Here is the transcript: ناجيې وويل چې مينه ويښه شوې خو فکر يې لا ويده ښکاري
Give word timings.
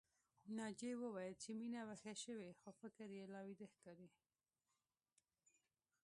ناجيې 0.57 0.93
وويل 0.97 1.33
چې 1.41 1.49
مينه 1.59 1.81
ويښه 1.87 2.13
شوې 2.23 2.49
خو 2.59 2.69
فکر 2.81 3.07
يې 3.17 3.25
لا 3.33 3.39
ويده 3.45 3.67
ښکاري 3.73 4.09